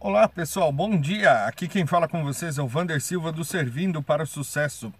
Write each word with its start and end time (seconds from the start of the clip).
Olá 0.00 0.28
pessoal, 0.28 0.70
bom 0.70 0.96
dia! 0.96 1.44
Aqui 1.44 1.66
quem 1.66 1.84
fala 1.84 2.06
com 2.06 2.22
vocês 2.22 2.56
é 2.56 2.62
o 2.62 2.68
Vander 2.68 3.00
Silva 3.00 3.32
do 3.32 3.44
Servindo 3.44 4.00
para 4.00 4.22
o 4.22 4.26
Sucesso. 4.28 4.94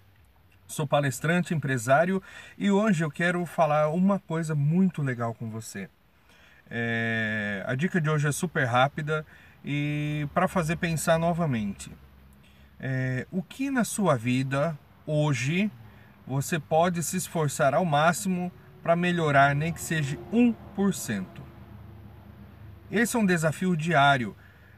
Sou 0.67 0.89
palestrante, 0.89 1.55
empresário 1.55 2.21
e 2.59 2.69
hoje 2.69 3.05
eu 3.05 3.11
quero 3.11 3.47
falar 3.47 3.91
uma 3.91 4.19
coisa 4.19 4.57
muito 4.57 5.01
legal 5.01 5.33
com 5.35 5.49
você. 5.49 5.89
É... 6.69 7.63
A 7.65 7.77
dica 7.77 8.01
de 8.01 8.11
hoje 8.11 8.27
é 8.27 8.33
super 8.33 8.65
rápida 8.65 9.25
e 9.65 10.27
para 10.35 10.49
fazer 10.49 10.75
pensar 10.75 11.17
novamente. 11.17 11.93
É... 12.81 13.25
O 13.31 13.41
que 13.41 13.71
na 13.71 13.85
sua 13.85 14.17
vida 14.17 14.77
hoje 15.07 15.71
você 16.27 16.59
pode 16.59 17.05
se 17.05 17.17
esforçar 17.17 17.73
ao 17.73 17.85
máximo 17.85 18.51
para 18.83 18.97
melhorar, 18.97 19.55
nem 19.55 19.73
que 19.73 19.81
seja 19.81 20.19
1%? 20.33 21.25
Esse 22.91 23.15
é 23.15 23.19
um 23.21 23.27
desafio 23.27 23.77
diário 23.77 24.35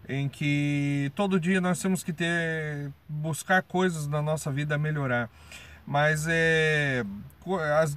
em 0.09 0.29
que 0.29 1.13
todo 1.15 1.41
dia 1.41 1.61
nós 1.61 1.81
temos 1.81 2.03
que 2.03 2.13
ter 2.13 2.91
buscar 3.09 3.63
coisas 3.63 4.07
na 4.07 4.21
nossa 4.21 4.51
vida 4.51 4.75
a 4.75 4.79
melhorar. 4.79 5.31
Mas 5.87 6.27
é, 6.29 7.05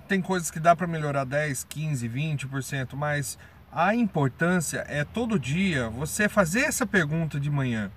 tem 0.07 0.21
coisas 0.21 0.49
que 0.49 0.59
dá 0.59 0.75
para 0.75 0.87
melhorar 0.87 1.25
10, 1.25 1.63
15, 1.65 2.09
20%, 2.09 2.95
mas 2.95 3.37
a 3.71 3.95
importância 3.95 4.85
é 4.87 5.03
todo 5.03 5.39
dia 5.39 5.89
você 5.89 6.29
fazer 6.29 6.61
essa 6.61 6.85
pergunta 6.85 7.39
de 7.39 7.49
manhã. 7.49 7.91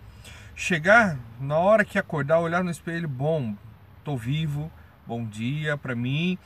Chegar 0.54 1.18
na 1.40 1.58
hora 1.58 1.84
que 1.84 1.98
acordar, 1.98 2.40
olhar 2.40 2.64
no 2.64 2.70
espelho, 2.70 3.08
bom, 3.08 3.54
tô 4.02 4.16
vivo, 4.16 4.70
bom 5.06 5.24
dia 5.24 5.76
para 5.76 5.94
mim. 5.94 6.38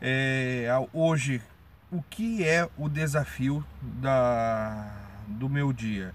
É, 0.00 0.68
hoje, 0.92 1.42
o 1.90 2.02
que 2.02 2.44
é 2.44 2.68
o 2.76 2.88
desafio 2.88 3.64
da, 3.82 4.92
do 5.26 5.48
meu 5.48 5.72
dia? 5.72 6.14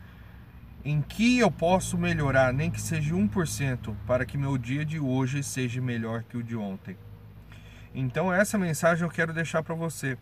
Em 0.83 1.01
que 1.01 1.39
eu 1.39 1.51
posso 1.51 1.97
melhorar, 1.97 2.53
nem 2.53 2.71
que 2.71 2.81
seja 2.81 3.13
1%, 3.13 3.95
para 4.07 4.25
que 4.25 4.37
meu 4.37 4.57
dia 4.57 4.83
de 4.83 4.99
hoje 4.99 5.43
seja 5.43 5.81
melhor 5.81 6.23
que 6.23 6.37
o 6.37 6.43
de 6.43 6.55
ontem. 6.55 6.97
Então 7.93 8.33
essa 8.33 8.57
mensagem 8.57 9.03
eu 9.03 9.11
quero 9.11 9.33
deixar 9.33 9.61
para 9.63 9.75
você. 9.75 10.17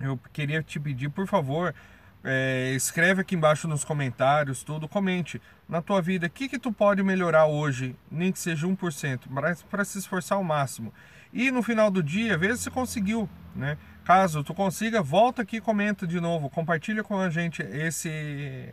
Eu 0.00 0.18
queria 0.32 0.62
te 0.62 0.78
pedir, 0.78 1.08
por 1.08 1.26
favor, 1.26 1.74
é, 2.22 2.72
escreve 2.74 3.20
aqui 3.20 3.34
embaixo 3.34 3.68
nos 3.68 3.84
comentários, 3.84 4.62
tudo, 4.62 4.88
comente 4.88 5.40
na 5.68 5.82
tua 5.82 6.00
vida, 6.00 6.26
o 6.26 6.30
que 6.30 6.48
que 6.48 6.58
tu 6.58 6.72
pode 6.72 7.02
melhorar 7.02 7.46
hoje, 7.46 7.96
nem 8.10 8.32
que 8.32 8.38
seja 8.38 8.66
1%, 8.66 9.22
mas 9.28 9.62
para 9.62 9.84
se 9.84 9.98
esforçar 9.98 10.38
ao 10.38 10.44
máximo. 10.44 10.92
E 11.32 11.50
no 11.50 11.62
final 11.62 11.90
do 11.90 12.02
dia, 12.02 12.38
vê 12.38 12.56
se 12.56 12.70
conseguiu, 12.70 13.28
né? 13.54 13.76
Caso 14.04 14.44
tu 14.44 14.54
consiga, 14.54 15.02
volta 15.02 15.42
aqui 15.42 15.60
comenta 15.60 16.06
de 16.06 16.20
novo, 16.20 16.48
compartilha 16.48 17.02
com 17.02 17.18
a 17.18 17.28
gente 17.28 17.62
esse... 17.62 18.08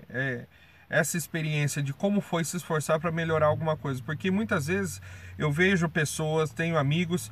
É, 0.09 0.45
essa 0.91 1.17
experiência 1.17 1.81
de 1.81 1.93
como 1.93 2.19
foi 2.19 2.43
se 2.43 2.57
esforçar 2.57 2.99
para 2.99 3.13
melhorar 3.13 3.45
alguma 3.45 3.77
coisa, 3.77 4.03
porque 4.03 4.29
muitas 4.29 4.67
vezes 4.67 5.01
eu 5.37 5.49
vejo 5.49 5.87
pessoas, 5.87 6.51
tenho 6.51 6.77
amigos 6.77 7.31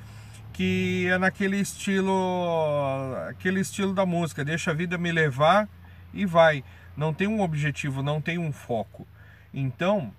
que 0.53 1.07
é 1.07 1.17
naquele 1.17 1.57
estilo, 1.57 2.13
aquele 3.27 3.59
estilo 3.59 3.93
da 3.93 4.05
música, 4.05 4.45
deixa 4.45 4.71
a 4.71 4.73
vida 4.73 4.97
me 4.97 5.11
levar 5.11 5.67
e 6.13 6.25
vai, 6.25 6.63
não 6.95 7.13
tem 7.13 7.27
um 7.27 7.41
objetivo, 7.41 8.01
não 8.01 8.21
tem 8.21 8.37
um 8.37 8.53
foco. 8.53 9.05
Então, 9.53 10.13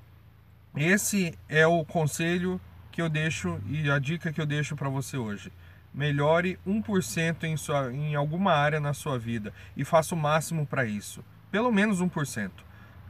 esse 0.77 1.35
é 1.49 1.67
o 1.67 1.83
conselho 1.83 2.61
que 2.93 3.01
eu 3.01 3.09
deixo 3.09 3.59
e 3.67 3.91
a 3.91 3.99
dica 3.99 4.31
que 4.31 4.41
eu 4.41 4.47
deixo 4.47 4.77
para 4.77 4.91
você 4.91 5.17
hoje. 5.17 5.51
Melhore 5.95 6.59
1% 6.67 7.45
em, 7.45 7.57
sua, 7.57 7.91
em 7.91 8.15
alguma 8.15 8.53
área 8.53 8.79
na 8.79 8.93
sua 8.93 9.19
vida 9.19 9.51
e 9.75 9.83
faça 9.83 10.15
o 10.15 10.19
máximo 10.19 10.67
para 10.67 10.85
isso. 10.85 11.25
Pelo 11.51 11.73
menos 11.73 12.03
1%. 12.03 12.51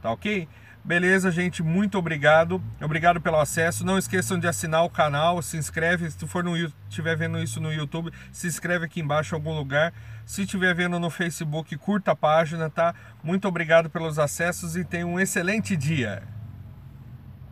Tá 0.01 0.11
ok? 0.11 0.47
Beleza, 0.83 1.29
gente, 1.29 1.61
muito 1.61 1.97
obrigado. 1.97 2.61
Obrigado 2.81 3.21
pelo 3.21 3.39
acesso. 3.39 3.85
Não 3.85 3.99
esqueçam 3.99 4.39
de 4.39 4.47
assinar 4.47 4.83
o 4.83 4.89
canal, 4.89 5.41
se 5.41 5.55
inscreve. 5.55 6.09
Se 6.09 6.27
for 6.27 6.43
no 6.43 6.57
estiver 6.57 7.15
vendo 7.15 7.37
isso 7.37 7.61
no 7.61 7.71
YouTube, 7.71 8.11
se 8.31 8.47
inscreve 8.47 8.85
aqui 8.85 8.99
embaixo 8.99 9.35
em 9.35 9.37
algum 9.37 9.55
lugar. 9.55 9.93
Se 10.25 10.41
estiver 10.41 10.73
vendo 10.73 10.99
no 10.99 11.09
Facebook, 11.11 11.77
curta 11.77 12.11
a 12.11 12.15
página, 12.15 12.69
tá? 12.69 12.95
Muito 13.23 13.47
obrigado 13.47 13.89
pelos 13.89 14.17
acessos 14.17 14.75
e 14.75 14.83
tenha 14.83 15.05
um 15.05 15.19
excelente 15.19 15.77
dia. 15.77 16.23